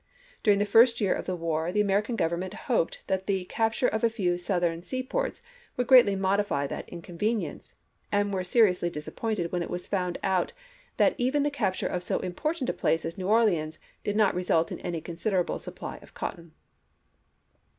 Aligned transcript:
During 0.41 0.57
the 0.57 0.65
first 0.65 0.99
year 0.99 1.13
of 1.13 1.25
the 1.25 1.35
war 1.35 1.71
the 1.71 1.79
American 1.79 2.17
Grovernment 2.17 2.55
hoped 2.65 3.03
that 3.05 3.27
the 3.27 3.45
capture 3.45 3.87
of 3.87 4.03
a 4.03 4.09
few 4.09 4.31
of 4.31 4.39
the 4.39 4.43
Southern 4.43 4.81
seaports 4.81 5.43
would 5.77 5.85
greatly 5.85 6.15
modify 6.15 6.65
that 6.65 6.89
inconvenience, 6.89 7.75
and 8.11 8.33
were 8.33 8.43
seri 8.43 8.71
ously 8.71 8.89
disappointed 8.89 9.51
when 9.51 9.61
it 9.61 9.69
was 9.69 9.85
found 9.85 10.17
that 10.23 11.15
even 11.19 11.43
the 11.43 11.51
capture 11.51 11.85
of 11.85 12.01
so 12.01 12.17
important 12.21 12.67
a 12.67 12.73
place 12.73 13.05
as 13.05 13.15
New 13.15 13.27
Orleans 13.27 13.77
did 14.03 14.15
not 14.15 14.33
result 14.33 14.71
in 14.71 14.79
any 14.79 15.01
considerable 15.01 15.59
supply 15.59 15.97
of 15.97 16.15
cotton. 16.15 16.53